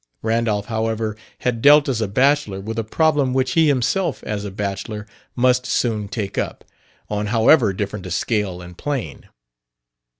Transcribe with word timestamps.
Randolph, 0.23 0.65
however, 0.65 1.15
had 1.41 1.61
dealt 1.61 1.87
as 1.87 2.01
a 2.01 2.07
bachelor 2.07 2.59
with 2.59 2.79
a 2.79 2.83
problem 2.83 3.33
which 3.33 3.51
he 3.51 3.67
himself 3.67 4.23
as 4.23 4.43
a 4.43 4.49
bachelor 4.49 5.05
must 5.35 5.67
soon 5.67 6.07
take 6.07 6.39
up, 6.39 6.63
on 7.07 7.27
however 7.27 7.71
different 7.71 8.07
a 8.07 8.11
scale 8.11 8.63
and 8.63 8.75
plane. 8.75 9.29